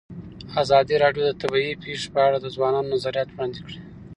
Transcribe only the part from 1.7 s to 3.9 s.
پېښې په اړه د ځوانانو نظریات وړاندې کړي.